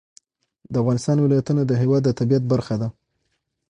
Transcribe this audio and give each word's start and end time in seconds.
د 0.71 0.73
افغانستان 0.81 1.17
ولایتونه 1.21 1.61
د 1.65 1.71
هېواد 1.81 2.01
د 2.05 2.09
طبیعت 2.19 2.43
برخه 2.51 2.75
ده. 2.81 2.87